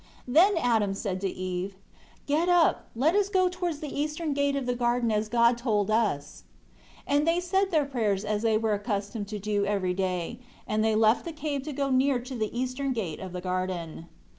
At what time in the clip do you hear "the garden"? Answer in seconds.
4.65-5.11, 13.31-14.07